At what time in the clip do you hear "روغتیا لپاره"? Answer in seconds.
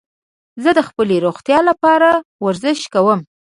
1.25-2.09